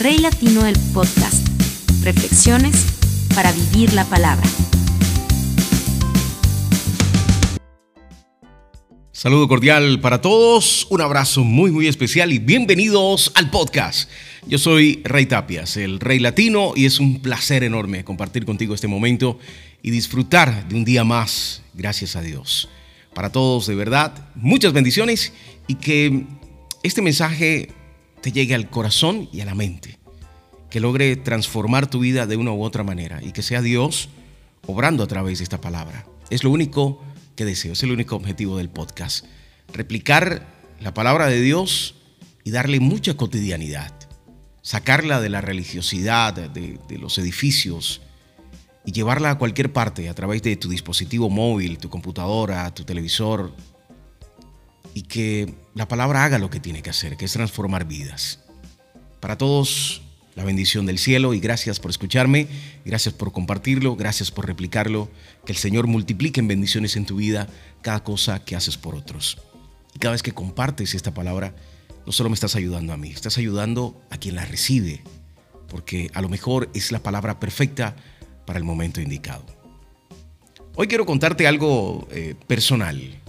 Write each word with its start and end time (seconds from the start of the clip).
Rey 0.00 0.18
Latino 0.18 0.62
del 0.62 0.76
Podcast. 0.94 1.44
Reflexiones 2.04 2.86
para 3.34 3.50
vivir 3.50 3.92
la 3.94 4.04
palabra. 4.04 4.48
Saludo 9.10 9.48
cordial 9.48 10.00
para 10.00 10.20
todos, 10.20 10.86
un 10.90 11.00
abrazo 11.00 11.42
muy 11.42 11.72
muy 11.72 11.88
especial 11.88 12.32
y 12.32 12.38
bienvenidos 12.38 13.32
al 13.34 13.50
podcast. 13.50 14.08
Yo 14.46 14.58
soy 14.58 15.02
Rey 15.02 15.26
Tapias, 15.26 15.76
el 15.76 15.98
Rey 15.98 16.20
Latino, 16.20 16.74
y 16.76 16.86
es 16.86 17.00
un 17.00 17.20
placer 17.20 17.64
enorme 17.64 18.04
compartir 18.04 18.44
contigo 18.44 18.76
este 18.76 18.86
momento 18.86 19.40
y 19.82 19.90
disfrutar 19.90 20.68
de 20.68 20.76
un 20.76 20.84
día 20.84 21.02
más, 21.02 21.62
gracias 21.74 22.14
a 22.14 22.22
Dios. 22.22 22.68
Para 23.14 23.32
todos, 23.32 23.66
de 23.66 23.74
verdad, 23.74 24.28
muchas 24.36 24.72
bendiciones 24.72 25.32
y 25.66 25.74
que 25.74 26.24
este 26.84 27.02
mensaje 27.02 27.70
te 28.20 28.32
llegue 28.32 28.54
al 28.54 28.70
corazón 28.70 29.28
y 29.32 29.40
a 29.40 29.44
la 29.44 29.54
mente, 29.54 29.98
que 30.70 30.80
logre 30.80 31.16
transformar 31.16 31.88
tu 31.88 32.00
vida 32.00 32.26
de 32.26 32.36
una 32.36 32.52
u 32.52 32.62
otra 32.62 32.84
manera 32.84 33.20
y 33.22 33.32
que 33.32 33.42
sea 33.42 33.62
Dios 33.62 34.08
obrando 34.66 35.02
a 35.02 35.06
través 35.06 35.38
de 35.38 35.44
esta 35.44 35.60
palabra. 35.60 36.06
Es 36.30 36.44
lo 36.44 36.50
único 36.50 37.02
que 37.36 37.44
deseo, 37.44 37.72
es 37.72 37.82
el 37.82 37.92
único 37.92 38.16
objetivo 38.16 38.56
del 38.58 38.68
podcast. 38.68 39.24
Replicar 39.72 40.46
la 40.80 40.94
palabra 40.94 41.26
de 41.26 41.40
Dios 41.40 41.94
y 42.44 42.50
darle 42.50 42.80
mucha 42.80 43.16
cotidianidad. 43.16 43.92
Sacarla 44.62 45.20
de 45.20 45.30
la 45.30 45.40
religiosidad, 45.40 46.34
de, 46.34 46.78
de 46.86 46.98
los 46.98 47.16
edificios 47.18 48.02
y 48.84 48.92
llevarla 48.92 49.30
a 49.30 49.38
cualquier 49.38 49.72
parte 49.72 50.08
a 50.08 50.14
través 50.14 50.42
de 50.42 50.56
tu 50.56 50.68
dispositivo 50.68 51.30
móvil, 51.30 51.78
tu 51.78 51.90
computadora, 51.90 52.72
tu 52.74 52.84
televisor, 52.84 53.54
y 54.98 55.02
que 55.02 55.54
la 55.74 55.86
palabra 55.86 56.24
haga 56.24 56.40
lo 56.40 56.50
que 56.50 56.58
tiene 56.58 56.82
que 56.82 56.90
hacer, 56.90 57.16
que 57.16 57.26
es 57.26 57.32
transformar 57.32 57.84
vidas. 57.84 58.40
Para 59.20 59.38
todos, 59.38 60.02
la 60.34 60.42
bendición 60.42 60.86
del 60.86 60.98
cielo 60.98 61.34
y 61.34 61.38
gracias 61.38 61.78
por 61.78 61.92
escucharme, 61.92 62.48
gracias 62.84 63.14
por 63.14 63.30
compartirlo, 63.30 63.94
gracias 63.94 64.32
por 64.32 64.48
replicarlo, 64.48 65.08
que 65.46 65.52
el 65.52 65.58
Señor 65.58 65.86
multiplique 65.86 66.40
en 66.40 66.48
bendiciones 66.48 66.96
en 66.96 67.06
tu 67.06 67.14
vida 67.14 67.46
cada 67.80 68.02
cosa 68.02 68.44
que 68.44 68.56
haces 68.56 68.76
por 68.76 68.96
otros. 68.96 69.38
Y 69.94 70.00
cada 70.00 70.12
vez 70.12 70.24
que 70.24 70.32
compartes 70.32 70.94
esta 70.94 71.14
palabra, 71.14 71.54
no 72.04 72.10
solo 72.10 72.28
me 72.28 72.34
estás 72.34 72.56
ayudando 72.56 72.92
a 72.92 72.96
mí, 72.96 73.12
estás 73.12 73.38
ayudando 73.38 74.02
a 74.10 74.18
quien 74.18 74.34
la 74.34 74.46
recibe, 74.46 75.04
porque 75.68 76.10
a 76.12 76.22
lo 76.22 76.28
mejor 76.28 76.70
es 76.74 76.90
la 76.90 77.04
palabra 77.04 77.38
perfecta 77.38 77.94
para 78.46 78.58
el 78.58 78.64
momento 78.64 79.00
indicado. 79.00 79.46
Hoy 80.74 80.88
quiero 80.88 81.06
contarte 81.06 81.46
algo 81.46 82.08
eh, 82.10 82.34
personal 82.48 83.22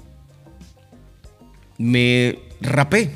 me 1.80 2.38
rapé. 2.62 3.10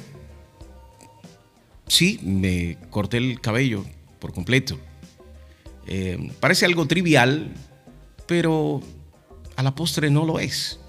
Sí, 1.88 2.20
me 2.24 2.78
corté 2.90 3.18
el 3.18 3.40
cabello 3.40 3.86
por 4.20 4.34
completo. 4.34 4.80
Eh, 5.86 6.32
parece 6.40 6.66
algo 6.66 6.88
trivial, 6.88 7.54
pero 8.26 8.82
a 9.58 9.64
la 9.64 9.76
postre 9.76 10.10
no 10.10 10.26
lo 10.26 10.40
es. 10.40 10.80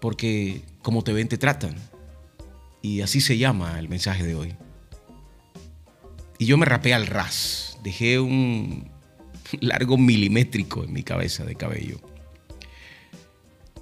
Porque 0.00 0.62
como 0.80 1.02
te 1.02 1.12
ven, 1.12 1.28
te 1.28 1.36
tratan. 1.36 1.74
Y 2.80 3.00
así 3.00 3.20
se 3.20 3.36
llama 3.36 3.78
el 3.80 3.88
mensaje 3.88 4.24
de 4.24 4.36
hoy. 4.36 4.54
Y 6.38 6.46
yo 6.46 6.56
me 6.56 6.66
rapé 6.66 6.94
al 6.94 7.08
ras. 7.08 7.78
Dejé 7.82 8.20
un 8.20 8.88
largo 9.60 9.98
milimétrico 9.98 10.84
en 10.84 10.92
mi 10.92 11.02
cabeza 11.02 11.44
de 11.44 11.56
cabello. 11.56 12.00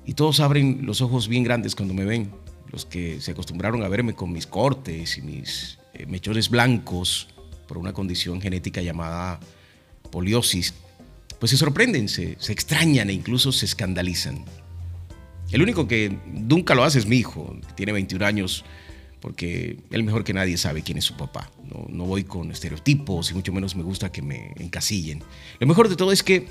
Y 0.06 0.14
todos 0.14 0.40
abren 0.40 0.80
los 0.82 1.00
ojos 1.00 1.28
bien 1.28 1.44
grandes 1.44 1.74
cuando 1.74 1.94
me 1.94 2.04
ven. 2.04 2.32
Los 2.70 2.84
que 2.84 3.20
se 3.20 3.30
acostumbraron 3.30 3.82
a 3.82 3.88
verme 3.88 4.14
con 4.14 4.32
mis 4.32 4.46
cortes 4.46 5.16
y 5.18 5.22
mis 5.22 5.78
eh, 5.94 6.06
mechones 6.06 6.50
blancos 6.50 7.28
por 7.68 7.78
una 7.78 7.92
condición 7.92 8.40
genética 8.40 8.82
llamada 8.82 9.40
poliosis, 10.10 10.74
pues 11.38 11.50
se 11.50 11.56
sorprenden, 11.56 12.08
se, 12.08 12.36
se 12.38 12.52
extrañan 12.52 13.10
e 13.10 13.12
incluso 13.12 13.52
se 13.52 13.66
escandalizan. 13.66 14.44
El 15.50 15.62
único 15.62 15.86
que 15.86 16.16
nunca 16.26 16.74
lo 16.74 16.84
hace 16.84 16.98
es 16.98 17.06
mi 17.06 17.16
hijo, 17.16 17.56
que 17.68 17.74
tiene 17.74 17.92
21 17.92 18.26
años, 18.26 18.64
porque 19.20 19.78
él 19.90 20.02
mejor 20.02 20.24
que 20.24 20.34
nadie 20.34 20.58
sabe 20.58 20.82
quién 20.82 20.98
es 20.98 21.04
su 21.04 21.16
papá. 21.16 21.50
No, 21.70 21.86
no, 21.88 22.04
voy 22.04 22.24
con 22.24 22.50
estereotipos 22.50 23.30
y 23.30 23.34
mucho 23.34 23.52
menos 23.52 23.74
me 23.76 23.82
gusta 23.82 24.12
que 24.12 24.20
me 24.20 24.52
encasillen. 24.56 25.22
Lo 25.60 25.66
mejor 25.66 25.88
de 25.88 25.96
todo 25.96 26.12
es 26.12 26.22
que 26.22 26.46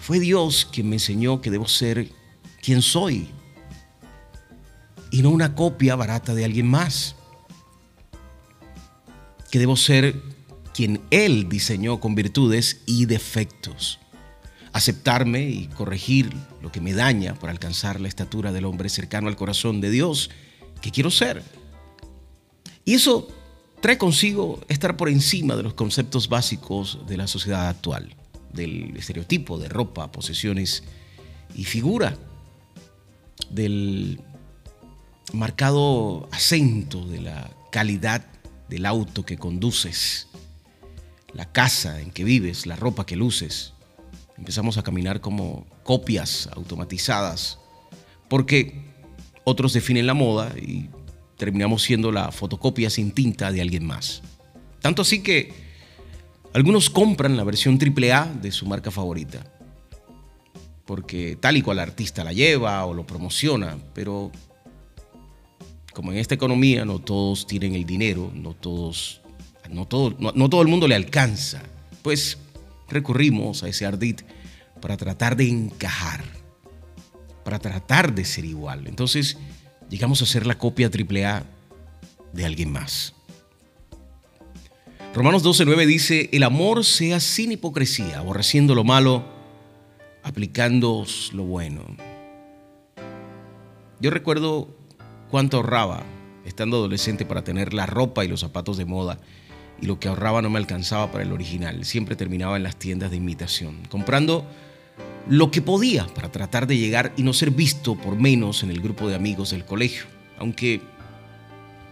fue 0.00 0.20
Dios 0.20 0.68
quien 0.72 0.88
me 0.88 0.96
enseñó 0.96 1.40
que 1.40 1.50
debo 1.50 1.66
ser 1.66 2.08
quién 2.66 2.82
soy 2.82 3.28
y 5.12 5.22
no 5.22 5.30
una 5.30 5.54
copia 5.54 5.94
barata 5.94 6.34
de 6.34 6.44
alguien 6.44 6.66
más. 6.66 7.14
Que 9.52 9.60
debo 9.60 9.76
ser 9.76 10.20
quien 10.74 11.00
Él 11.12 11.48
diseñó 11.48 12.00
con 12.00 12.16
virtudes 12.16 12.82
y 12.84 13.06
defectos. 13.06 14.00
Aceptarme 14.72 15.48
y 15.48 15.68
corregir 15.68 16.32
lo 16.60 16.72
que 16.72 16.80
me 16.80 16.92
daña 16.92 17.34
para 17.34 17.52
alcanzar 17.52 18.00
la 18.00 18.08
estatura 18.08 18.50
del 18.50 18.64
hombre 18.64 18.88
cercano 18.88 19.28
al 19.28 19.36
corazón 19.36 19.80
de 19.80 19.90
Dios 19.90 20.30
que 20.82 20.90
quiero 20.90 21.12
ser. 21.12 21.44
Y 22.84 22.94
eso 22.94 23.28
trae 23.80 23.96
consigo 23.96 24.58
estar 24.66 24.96
por 24.96 25.08
encima 25.08 25.54
de 25.54 25.62
los 25.62 25.74
conceptos 25.74 26.28
básicos 26.28 26.98
de 27.06 27.16
la 27.16 27.28
sociedad 27.28 27.68
actual, 27.68 28.16
del 28.52 28.96
estereotipo 28.96 29.56
de 29.56 29.68
ropa, 29.68 30.10
posesiones 30.10 30.82
y 31.54 31.62
figura 31.62 32.18
del 33.50 34.20
marcado 35.32 36.28
acento 36.32 37.06
de 37.06 37.20
la 37.20 37.50
calidad 37.70 38.24
del 38.68 38.86
auto 38.86 39.24
que 39.24 39.36
conduces, 39.36 40.28
la 41.32 41.50
casa 41.52 42.00
en 42.00 42.10
que 42.10 42.24
vives, 42.24 42.66
la 42.66 42.76
ropa 42.76 43.06
que 43.06 43.16
luces. 43.16 43.72
Empezamos 44.38 44.78
a 44.78 44.82
caminar 44.82 45.20
como 45.20 45.66
copias 45.82 46.48
automatizadas, 46.52 47.58
porque 48.28 48.84
otros 49.44 49.72
definen 49.72 50.06
la 50.06 50.14
moda 50.14 50.52
y 50.58 50.90
terminamos 51.36 51.82
siendo 51.82 52.12
la 52.12 52.32
fotocopia 52.32 52.90
sin 52.90 53.12
tinta 53.12 53.52
de 53.52 53.60
alguien 53.60 53.84
más. 53.84 54.22
Tanto 54.80 55.02
así 55.02 55.22
que 55.22 55.52
algunos 56.52 56.90
compran 56.90 57.36
la 57.36 57.44
versión 57.44 57.78
AAA 57.78 58.34
de 58.40 58.52
su 58.52 58.66
marca 58.66 58.90
favorita 58.90 59.55
porque 60.86 61.36
tal 61.38 61.56
y 61.56 61.62
cual 61.62 61.80
artista 61.80 62.24
la 62.24 62.32
lleva 62.32 62.84
o 62.86 62.94
lo 62.94 63.06
promociona, 63.06 63.76
pero 63.92 64.30
como 65.92 66.12
en 66.12 66.18
esta 66.18 66.34
economía 66.34 66.84
no 66.84 67.00
todos 67.00 67.46
tienen 67.46 67.74
el 67.74 67.84
dinero, 67.84 68.30
no 68.34 68.54
todos, 68.54 69.20
no 69.70 69.86
todo, 69.86 70.14
no, 70.18 70.48
todo 70.48 70.62
el 70.62 70.68
mundo 70.68 70.86
le 70.86 70.94
alcanza, 70.94 71.62
pues 72.02 72.38
recurrimos 72.88 73.62
a 73.62 73.68
ese 73.68 73.84
ardid 73.84 74.20
para 74.80 74.96
tratar 74.96 75.36
de 75.36 75.48
encajar, 75.48 76.22
para 77.44 77.58
tratar 77.58 78.14
de 78.14 78.24
ser 78.24 78.44
igual. 78.44 78.86
Entonces 78.86 79.38
llegamos 79.90 80.22
a 80.22 80.26
ser 80.26 80.46
la 80.46 80.56
copia 80.56 80.90
triple 80.90 81.26
A 81.26 81.44
de 82.32 82.44
alguien 82.44 82.70
más. 82.70 83.14
Romanos 85.14 85.42
12:9 85.42 85.86
dice, 85.86 86.28
el 86.32 86.42
amor 86.42 86.84
sea 86.84 87.20
sin 87.20 87.50
hipocresía, 87.50 88.18
aborreciendo 88.18 88.74
lo 88.74 88.84
malo, 88.84 89.35
aplicando 90.26 91.06
lo 91.34 91.44
bueno. 91.44 91.82
Yo 94.00 94.10
recuerdo 94.10 94.68
cuánto 95.30 95.58
ahorraba 95.58 96.02
estando 96.44 96.78
adolescente 96.78 97.24
para 97.24 97.44
tener 97.44 97.72
la 97.72 97.86
ropa 97.86 98.24
y 98.24 98.28
los 98.28 98.40
zapatos 98.40 98.76
de 98.76 98.86
moda 98.86 99.20
y 99.80 99.86
lo 99.86 100.00
que 100.00 100.08
ahorraba 100.08 100.42
no 100.42 100.50
me 100.50 100.58
alcanzaba 100.58 101.12
para 101.12 101.22
el 101.22 101.30
original. 101.30 101.84
Siempre 101.84 102.16
terminaba 102.16 102.56
en 102.56 102.64
las 102.64 102.74
tiendas 102.74 103.12
de 103.12 103.18
imitación, 103.18 103.82
comprando 103.88 104.44
lo 105.28 105.52
que 105.52 105.62
podía 105.62 106.08
para 106.08 106.32
tratar 106.32 106.66
de 106.66 106.76
llegar 106.76 107.12
y 107.16 107.22
no 107.22 107.32
ser 107.32 107.52
visto 107.52 107.94
por 107.94 108.16
menos 108.16 108.64
en 108.64 108.72
el 108.72 108.80
grupo 108.80 109.08
de 109.08 109.14
amigos 109.14 109.50
del 109.52 109.64
colegio. 109.64 110.06
Aunque 110.40 110.80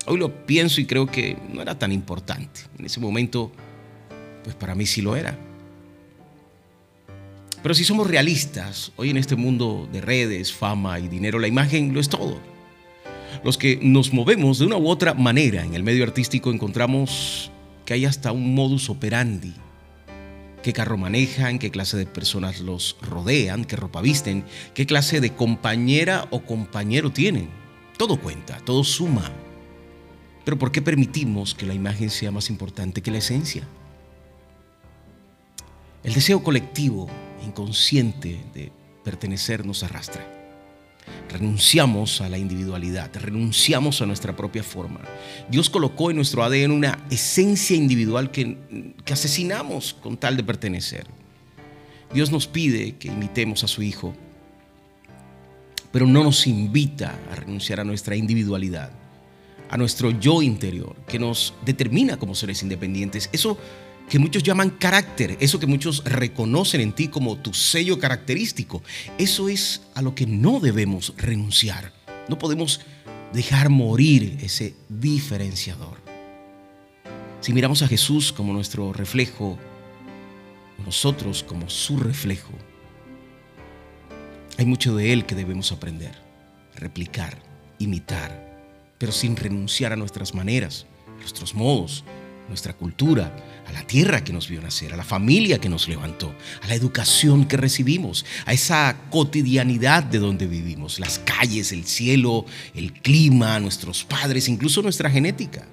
hoy 0.06 0.18
lo 0.18 0.44
pienso 0.44 0.80
y 0.80 0.86
creo 0.86 1.06
que 1.06 1.38
no 1.52 1.62
era 1.62 1.78
tan 1.78 1.92
importante. 1.92 2.62
En 2.80 2.84
ese 2.84 2.98
momento, 2.98 3.52
pues 4.42 4.56
para 4.56 4.74
mí 4.74 4.86
sí 4.86 5.02
lo 5.02 5.14
era. 5.14 5.38
Pero 7.64 7.74
si 7.74 7.82
somos 7.82 8.06
realistas, 8.06 8.92
hoy 8.96 9.08
en 9.08 9.16
este 9.16 9.36
mundo 9.36 9.88
de 9.90 10.02
redes, 10.02 10.52
fama 10.52 10.98
y 10.98 11.08
dinero, 11.08 11.38
la 11.38 11.48
imagen 11.48 11.94
lo 11.94 12.00
es 12.00 12.10
todo. 12.10 12.38
Los 13.42 13.56
que 13.56 13.78
nos 13.80 14.12
movemos 14.12 14.58
de 14.58 14.66
una 14.66 14.76
u 14.76 14.86
otra 14.86 15.14
manera 15.14 15.64
en 15.64 15.72
el 15.72 15.82
medio 15.82 16.04
artístico 16.04 16.52
encontramos 16.52 17.50
que 17.86 17.94
hay 17.94 18.04
hasta 18.04 18.32
un 18.32 18.54
modus 18.54 18.90
operandi. 18.90 19.54
¿Qué 20.62 20.74
carro 20.74 20.98
manejan? 20.98 21.58
¿Qué 21.58 21.70
clase 21.70 21.96
de 21.96 22.04
personas 22.04 22.60
los 22.60 22.98
rodean? 23.00 23.64
¿Qué 23.64 23.76
ropa 23.76 24.02
visten? 24.02 24.44
¿Qué 24.74 24.84
clase 24.84 25.22
de 25.22 25.32
compañera 25.32 26.28
o 26.32 26.42
compañero 26.42 27.12
tienen? 27.12 27.48
Todo 27.96 28.20
cuenta, 28.20 28.58
todo 28.58 28.84
suma. 28.84 29.32
Pero 30.44 30.58
¿por 30.58 30.70
qué 30.70 30.82
permitimos 30.82 31.54
que 31.54 31.64
la 31.64 31.72
imagen 31.72 32.10
sea 32.10 32.30
más 32.30 32.50
importante 32.50 33.00
que 33.00 33.10
la 33.10 33.18
esencia? 33.18 33.66
El 36.02 36.12
deseo 36.12 36.42
colectivo 36.42 37.08
inconsciente 37.44 38.40
de 38.52 38.72
pertenecer 39.02 39.64
nos 39.64 39.82
arrastra. 39.82 40.24
Renunciamos 41.28 42.20
a 42.20 42.28
la 42.28 42.38
individualidad, 42.38 43.10
renunciamos 43.14 44.00
a 44.00 44.06
nuestra 44.06 44.34
propia 44.34 44.62
forma. 44.62 45.00
Dios 45.50 45.68
colocó 45.68 46.10
en 46.10 46.16
nuestro 46.16 46.42
ADN 46.42 46.70
una 46.70 47.04
esencia 47.10 47.76
individual 47.76 48.30
que, 48.30 48.94
que 49.04 49.12
asesinamos 49.12 49.94
con 49.94 50.16
tal 50.16 50.36
de 50.36 50.44
pertenecer. 50.44 51.06
Dios 52.12 52.30
nos 52.30 52.46
pide 52.46 52.96
que 52.96 53.08
imitemos 53.08 53.64
a 53.64 53.68
su 53.68 53.82
Hijo, 53.82 54.14
pero 55.90 56.06
no 56.06 56.24
nos 56.24 56.46
invita 56.46 57.18
a 57.30 57.34
renunciar 57.34 57.80
a 57.80 57.84
nuestra 57.84 58.16
individualidad, 58.16 58.90
a 59.68 59.76
nuestro 59.76 60.10
yo 60.10 60.40
interior, 60.40 60.96
que 61.06 61.18
nos 61.18 61.54
determina 61.64 62.16
como 62.16 62.34
seres 62.34 62.62
independientes. 62.62 63.28
Eso 63.32 63.58
que 64.08 64.18
muchos 64.18 64.42
llaman 64.42 64.70
carácter, 64.70 65.36
eso 65.40 65.58
que 65.58 65.66
muchos 65.66 66.04
reconocen 66.04 66.80
en 66.80 66.92
ti 66.92 67.08
como 67.08 67.36
tu 67.38 67.54
sello 67.54 67.98
característico, 67.98 68.82
eso 69.18 69.48
es 69.48 69.82
a 69.94 70.02
lo 70.02 70.14
que 70.14 70.26
no 70.26 70.60
debemos 70.60 71.14
renunciar. 71.16 71.92
No 72.28 72.38
podemos 72.38 72.80
dejar 73.32 73.68
morir 73.68 74.38
ese 74.42 74.74
diferenciador. 74.88 76.02
Si 77.40 77.52
miramos 77.52 77.82
a 77.82 77.88
Jesús 77.88 78.32
como 78.32 78.52
nuestro 78.52 78.92
reflejo, 78.92 79.58
nosotros 80.84 81.42
como 81.42 81.68
su 81.68 81.98
reflejo, 81.98 82.52
hay 84.56 84.66
mucho 84.66 84.94
de 84.94 85.12
Él 85.12 85.26
que 85.26 85.34
debemos 85.34 85.72
aprender, 85.72 86.14
replicar, 86.76 87.36
imitar, 87.78 88.44
pero 88.98 89.12
sin 89.12 89.36
renunciar 89.36 89.92
a 89.92 89.96
nuestras 89.96 90.34
maneras, 90.34 90.86
nuestros 91.18 91.54
modos, 91.54 92.04
nuestra 92.48 92.74
cultura, 92.74 93.34
a 93.66 93.72
la 93.72 93.86
tierra 93.86 94.22
que 94.22 94.32
nos 94.32 94.48
vio 94.48 94.60
nacer, 94.60 94.92
a 94.92 94.96
la 94.96 95.04
familia 95.04 95.60
que 95.60 95.68
nos 95.68 95.88
levantó, 95.88 96.34
a 96.62 96.68
la 96.68 96.74
educación 96.74 97.46
que 97.46 97.56
recibimos, 97.56 98.24
a 98.46 98.52
esa 98.52 98.96
cotidianidad 99.10 100.02
de 100.02 100.18
donde 100.18 100.46
vivimos, 100.46 100.98
las 101.00 101.18
calles, 101.20 101.72
el 101.72 101.84
cielo, 101.84 102.44
el 102.74 102.92
clima, 102.92 103.58
nuestros 103.60 104.04
padres, 104.04 104.48
incluso 104.48 104.82
nuestra 104.82 105.10
genética. 105.10 105.66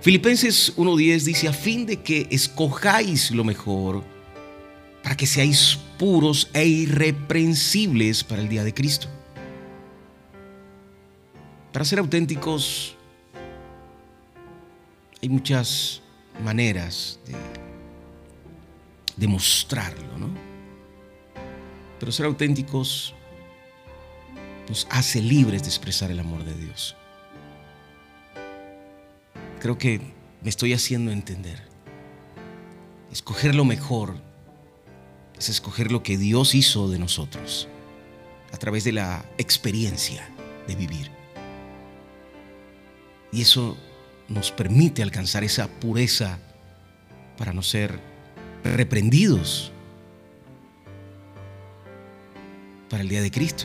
Filipenses 0.00 0.76
1.10 0.76 1.22
dice, 1.22 1.48
a 1.48 1.52
fin 1.52 1.86
de 1.86 2.02
que 2.02 2.26
escojáis 2.30 3.30
lo 3.30 3.44
mejor, 3.44 4.02
para 5.02 5.16
que 5.16 5.26
seáis 5.26 5.78
puros 5.98 6.48
e 6.54 6.66
irreprensibles 6.66 8.24
para 8.24 8.42
el 8.42 8.48
día 8.48 8.64
de 8.64 8.74
Cristo. 8.74 9.08
Para 11.72 11.84
ser 11.84 12.00
auténticos, 12.00 12.96
hay 15.22 15.28
muchas 15.28 16.02
maneras 16.42 17.20
de 17.24 17.36
demostrarlo, 19.16 20.18
¿no? 20.18 20.28
Pero 22.00 22.10
ser 22.10 22.26
auténticos 22.26 23.14
nos 24.68 24.88
hace 24.90 25.22
libres 25.22 25.62
de 25.62 25.68
expresar 25.68 26.10
el 26.10 26.18
amor 26.18 26.44
de 26.44 26.54
Dios. 26.54 26.96
Creo 29.60 29.78
que 29.78 30.00
me 30.42 30.48
estoy 30.48 30.72
haciendo 30.72 31.12
entender. 31.12 31.62
Escoger 33.12 33.54
lo 33.54 33.64
mejor 33.64 34.16
es 35.38 35.48
escoger 35.48 35.92
lo 35.92 36.02
que 36.02 36.18
Dios 36.18 36.56
hizo 36.56 36.88
de 36.88 36.98
nosotros 36.98 37.68
a 38.52 38.56
través 38.56 38.82
de 38.82 38.92
la 38.92 39.24
experiencia 39.38 40.28
de 40.66 40.74
vivir. 40.74 41.12
Y 43.30 43.42
eso 43.42 43.76
nos 44.28 44.50
permite 44.50 45.02
alcanzar 45.02 45.44
esa 45.44 45.68
pureza 45.68 46.38
para 47.36 47.52
no 47.52 47.62
ser 47.62 47.98
reprendidos 48.64 49.72
para 52.88 53.02
el 53.02 53.08
día 53.08 53.22
de 53.22 53.30
Cristo. 53.30 53.64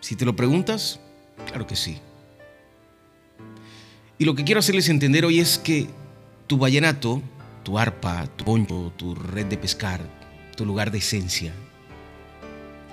Si 0.00 0.16
te 0.16 0.24
lo 0.24 0.36
preguntas, 0.36 1.00
claro 1.46 1.66
que 1.66 1.76
sí. 1.76 1.98
Y 4.18 4.24
lo 4.24 4.34
que 4.34 4.44
quiero 4.44 4.60
hacerles 4.60 4.88
entender 4.88 5.24
hoy 5.24 5.40
es 5.40 5.58
que 5.58 5.88
tu 6.46 6.58
vallenato, 6.58 7.20
tu 7.64 7.78
arpa, 7.78 8.26
tu 8.36 8.44
poncho, 8.44 8.92
tu 8.96 9.14
red 9.14 9.46
de 9.46 9.58
pescar, 9.58 10.00
tu 10.56 10.64
lugar 10.64 10.90
de 10.90 10.98
esencia, 10.98 11.52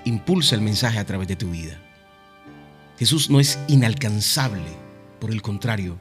impulsa 0.04 0.54
el 0.54 0.60
mensaje 0.60 0.98
a 0.98 1.06
través 1.06 1.28
de 1.28 1.36
tu 1.36 1.50
vida. 1.50 1.80
Jesús 2.98 3.30
no 3.30 3.40
es 3.40 3.58
inalcanzable, 3.68 4.84
por 5.20 5.30
el 5.30 5.42
contrario, 5.42 5.98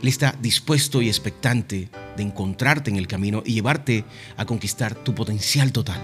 Él 0.00 0.08
está 0.08 0.36
dispuesto 0.40 1.02
y 1.02 1.08
expectante 1.08 1.88
de 2.16 2.22
encontrarte 2.22 2.90
en 2.90 2.96
el 2.96 3.06
camino 3.06 3.42
y 3.44 3.54
llevarte 3.54 4.04
a 4.36 4.44
conquistar 4.44 4.94
tu 4.94 5.14
potencial 5.14 5.72
total, 5.72 6.00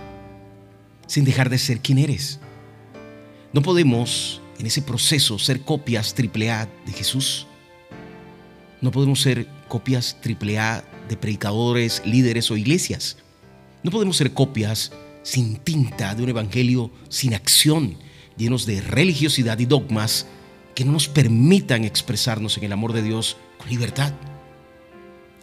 sin 1.06 1.24
dejar 1.24 1.50
de 1.50 1.58
ser 1.58 1.80
quien 1.80 1.98
eres. 1.98 2.38
No 3.52 3.62
podemos 3.62 4.40
en 4.58 4.66
ese 4.66 4.82
proceso 4.82 5.38
ser 5.38 5.62
copias 5.62 6.14
triple 6.14 6.50
A 6.50 6.68
de 6.86 6.92
Jesús. 6.92 7.46
No 8.80 8.90
podemos 8.90 9.20
ser 9.20 9.48
copias 9.68 10.18
triple 10.20 10.58
A 10.58 10.84
de 11.08 11.16
predicadores, 11.16 12.02
líderes 12.04 12.50
o 12.50 12.56
iglesias. 12.56 13.16
No 13.82 13.90
podemos 13.90 14.16
ser 14.16 14.34
copias 14.34 14.92
sin 15.28 15.56
tinta 15.56 16.14
de 16.14 16.22
un 16.22 16.30
evangelio 16.30 16.90
sin 17.10 17.34
acción, 17.34 17.98
llenos 18.38 18.64
de 18.64 18.80
religiosidad 18.80 19.58
y 19.58 19.66
dogmas 19.66 20.26
que 20.74 20.86
no 20.86 20.92
nos 20.92 21.06
permitan 21.06 21.84
expresarnos 21.84 22.56
en 22.56 22.64
el 22.64 22.72
amor 22.72 22.94
de 22.94 23.02
Dios 23.02 23.36
con 23.58 23.68
libertad. 23.68 24.14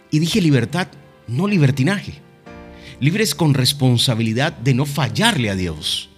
Y 0.10 0.18
dije 0.18 0.42
libertad, 0.42 0.88
no 1.28 1.48
libertinaje. 1.48 2.14
Libres 3.00 3.36
con 3.36 3.54
responsabilidad 3.54 4.54
de 4.54 4.74
no 4.74 4.88
fallarle 4.88 5.52
a 5.52 5.56
Dios. 5.56 6.10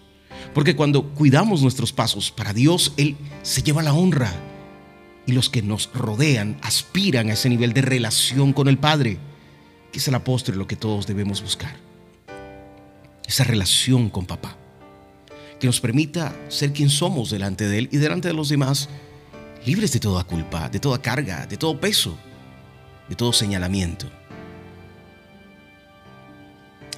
Porque 0.53 0.77
cuando 0.77 1.09
cuidamos 1.09 1.61
nuestros 1.61 1.91
pasos 1.91 2.31
para 2.31 2.53
Dios, 2.53 2.93
Él 2.95 3.17
se 3.41 3.63
lleva 3.63 3.83
la 3.83 3.93
honra. 3.93 4.33
Y 5.25 5.33
los 5.33 5.49
que 5.49 5.61
nos 5.61 5.89
rodean 5.93 6.57
aspiran 6.61 7.29
a 7.29 7.33
ese 7.33 7.49
nivel 7.49 7.73
de 7.73 7.81
relación 7.81 8.53
con 8.53 8.69
el 8.69 8.77
Padre, 8.77 9.17
que 9.91 9.99
es 9.99 10.07
el 10.07 10.15
apóstol 10.15 10.55
lo 10.55 10.67
que 10.67 10.77
todos 10.77 11.05
debemos 11.05 11.41
buscar 11.41 11.86
esa 13.27 13.43
relación 13.43 14.09
con 14.09 14.25
papá, 14.25 14.55
que 15.59 15.67
nos 15.67 15.81
permita 15.81 16.33
ser 16.47 16.71
quien 16.71 16.89
somos 16.89 17.29
delante 17.29 17.67
de 17.67 17.79
Él 17.79 17.89
y 17.91 17.97
delante 17.97 18.29
de 18.29 18.33
los 18.33 18.49
demás, 18.49 18.89
libres 19.65 19.91
de 19.91 19.99
toda 19.99 20.23
culpa, 20.23 20.69
de 20.69 20.79
toda 20.79 21.01
carga, 21.01 21.45
de 21.45 21.57
todo 21.57 21.79
peso, 21.79 22.17
de 23.09 23.15
todo 23.15 23.33
señalamiento. 23.33 24.09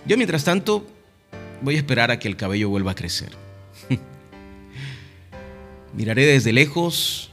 Yo 0.05 0.17
mientras 0.17 0.43
tanto 0.43 0.87
voy 1.61 1.75
a 1.75 1.77
esperar 1.79 2.11
a 2.11 2.19
que 2.19 2.27
el 2.27 2.37
cabello 2.37 2.69
vuelva 2.69 2.91
a 2.91 2.95
crecer. 2.95 3.31
Miraré 5.93 6.25
desde 6.25 6.53
lejos 6.53 7.31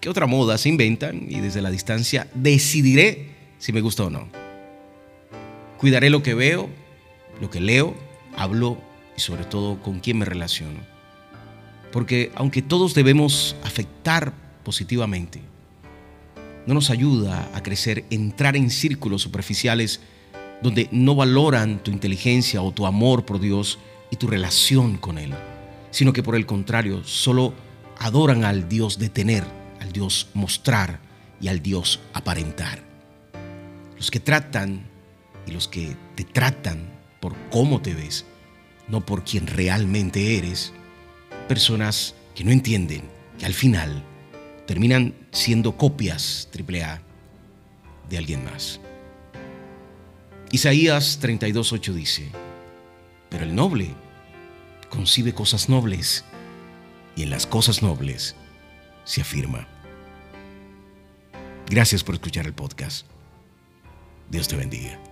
qué 0.00 0.08
otra 0.08 0.26
moda 0.26 0.56
se 0.56 0.68
inventan 0.68 1.26
y 1.28 1.40
desde 1.40 1.60
la 1.62 1.70
distancia 1.70 2.28
decidiré 2.34 3.34
si 3.58 3.72
me 3.72 3.80
gusta 3.80 4.04
o 4.04 4.10
no. 4.10 4.28
Cuidaré 5.78 6.10
lo 6.10 6.22
que 6.22 6.34
veo, 6.34 6.68
lo 7.40 7.50
que 7.50 7.60
leo, 7.60 7.94
hablo 8.36 8.78
y 9.16 9.20
sobre 9.20 9.44
todo 9.44 9.80
con 9.82 10.00
quién 10.00 10.18
me 10.18 10.24
relaciono. 10.24 10.80
Porque 11.92 12.32
aunque 12.34 12.62
todos 12.62 12.94
debemos 12.94 13.56
afectar 13.64 14.32
positivamente, 14.64 15.40
no 16.66 16.74
nos 16.74 16.90
ayuda 16.90 17.50
a 17.54 17.62
crecer 17.62 18.04
entrar 18.10 18.56
en 18.56 18.70
círculos 18.70 19.22
superficiales 19.22 20.00
donde 20.62 20.88
no 20.92 21.14
valoran 21.14 21.82
tu 21.82 21.90
inteligencia 21.90 22.62
o 22.62 22.72
tu 22.72 22.86
amor 22.86 23.24
por 23.24 23.40
Dios 23.40 23.78
y 24.10 24.16
tu 24.16 24.26
relación 24.26 24.98
con 24.98 25.18
Él, 25.18 25.32
sino 25.90 26.12
que 26.12 26.22
por 26.22 26.36
el 26.36 26.46
contrario 26.46 27.02
solo 27.04 27.54
adoran 27.98 28.44
al 28.44 28.68
Dios 28.68 28.98
de 28.98 29.08
tener, 29.08 29.44
al 29.80 29.92
Dios 29.92 30.28
mostrar 30.34 31.00
y 31.40 31.48
al 31.48 31.62
Dios 31.62 32.00
aparentar. 32.12 32.82
Los 33.96 34.10
que 34.10 34.20
tratan 34.20 34.86
y 35.46 35.52
los 35.52 35.68
que 35.68 35.96
te 36.14 36.24
tratan 36.24 36.99
por 37.20 37.36
cómo 37.50 37.80
te 37.80 37.94
ves, 37.94 38.24
no 38.88 39.04
por 39.04 39.24
quien 39.24 39.46
realmente 39.46 40.38
eres. 40.38 40.72
Personas 41.48 42.14
que 42.34 42.44
no 42.44 42.50
entienden 42.50 43.02
que 43.38 43.46
al 43.46 43.54
final 43.54 44.02
terminan 44.66 45.14
siendo 45.30 45.76
copias 45.76 46.48
triple 46.50 46.84
A 46.84 47.02
de 48.08 48.18
alguien 48.18 48.44
más. 48.44 48.80
Isaías 50.52 51.20
32.8 51.22 51.92
dice, 51.92 52.28
pero 53.28 53.44
el 53.44 53.54
noble 53.54 53.94
concibe 54.88 55.32
cosas 55.32 55.68
nobles 55.68 56.24
y 57.16 57.22
en 57.22 57.30
las 57.30 57.46
cosas 57.46 57.82
nobles 57.82 58.34
se 59.04 59.20
afirma. 59.20 59.68
Gracias 61.68 62.02
por 62.02 62.16
escuchar 62.16 62.46
el 62.46 62.52
podcast. 62.52 63.06
Dios 64.28 64.48
te 64.48 64.56
bendiga. 64.56 65.09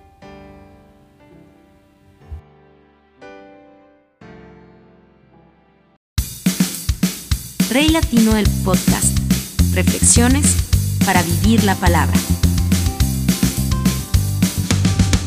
Rey 7.78 7.90
Latino 7.90 8.34
del 8.34 8.50
Podcast. 8.64 9.16
Reflexiones 9.72 10.56
para 11.06 11.22
vivir 11.22 11.62
la 11.62 11.76
palabra. 11.76 12.18